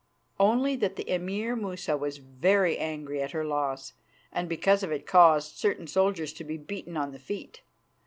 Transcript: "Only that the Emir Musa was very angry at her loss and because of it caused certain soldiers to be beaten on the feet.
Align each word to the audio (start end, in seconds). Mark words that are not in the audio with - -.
"Only 0.39 0.75
that 0.77 0.95
the 0.95 1.07
Emir 1.07 1.55
Musa 1.55 1.95
was 1.95 2.17
very 2.17 2.75
angry 2.75 3.21
at 3.21 3.33
her 3.33 3.45
loss 3.45 3.93
and 4.33 4.49
because 4.49 4.81
of 4.81 4.91
it 4.91 5.05
caused 5.05 5.57
certain 5.59 5.85
soldiers 5.85 6.33
to 6.33 6.43
be 6.43 6.57
beaten 6.57 6.97
on 6.97 7.11
the 7.11 7.19
feet. 7.19 7.61